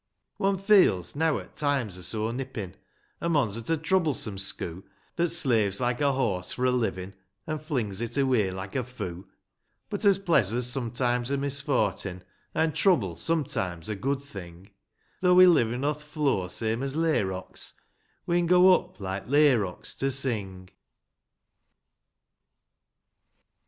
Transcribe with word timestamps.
vi. 0.39 0.45
One 0.45 0.57
feels, 0.57 1.15
neaw 1.15 1.39
'at 1.39 1.55
times 1.55 1.95
are 1.95 2.01
so 2.01 2.31
nippin', 2.31 2.73
A 3.21 3.29
mon's 3.29 3.55
at 3.55 3.69
a 3.69 3.77
troublesome 3.77 4.37
schoo', 4.37 4.81
That 5.15 5.29
slaves 5.29 5.79
like 5.79 6.01
a 6.01 6.13
horse 6.13 6.53
for 6.53 6.65
a 6.65 6.71
hvin', 6.71 7.13
An' 7.45 7.59
flings 7.59 8.01
it 8.01 8.17
away 8.17 8.47
hke 8.49 8.73
a 8.77 8.83
foo; 8.83 9.27
But, 9.91 10.03
as 10.03 10.17
pleasur's 10.17 10.65
sometimes 10.65 11.29
a 11.29 11.37
misfortin' 11.37 12.23
An' 12.55 12.73
trouble 12.73 13.15
sometimes 13.15 13.89
a 13.89 13.95
good 13.95 14.23
thing,— 14.23 14.71
Though 15.21 15.35
we 15.35 15.45
livin' 15.45 15.85
o'th 15.85 16.01
floor 16.01 16.49
same 16.49 16.81
as 16.81 16.95
layrocks, 16.95 17.73
We'n 18.25 18.47
go 18.47 18.73
up, 18.73 18.99
like 18.99 19.27
layrocks, 19.27 19.95
to 19.99 20.09
sing 20.09 20.69